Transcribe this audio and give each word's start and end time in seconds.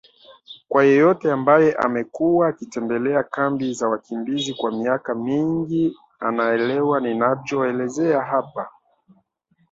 Kwa 0.69 0.81
yeyote 0.89 1.31
ambaye 1.31 1.73
amekuwa 1.73 2.47
akitembelea 2.47 3.23
kambi 3.23 3.73
za 3.73 3.87
wakimbizi 3.89 4.53
kwa 4.53 4.71
miaka 4.71 5.15
mingi 5.15 5.95
anaelewa 6.19 7.01
ninachoelezea 7.01 8.21
hapa 8.21 8.69